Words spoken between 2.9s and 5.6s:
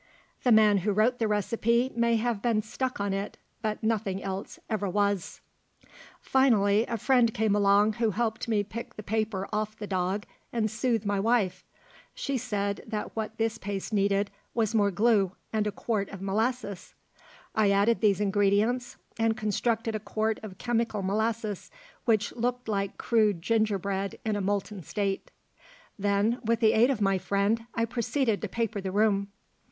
on it, but nothing else ever was.